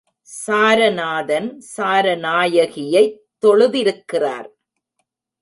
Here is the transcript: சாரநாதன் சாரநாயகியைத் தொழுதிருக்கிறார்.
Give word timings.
சாரநாதன் 0.47 1.63
சாரநாயகியைத் 1.77 3.17
தொழுதிருக்கிறார். 3.41 4.49